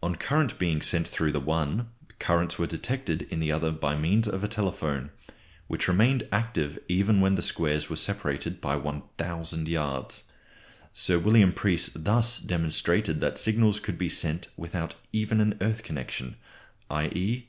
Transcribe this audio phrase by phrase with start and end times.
[0.00, 1.88] On currents being sent through the one,
[2.20, 5.10] currents were detected in the other by means of a telephone,
[5.66, 10.22] which remained active even when the squares were separated by 1000 yards.
[10.94, 16.36] Sir William Preece thus demonstrated that signals could be sent without even an earth connection,
[16.88, 17.44] _i.e.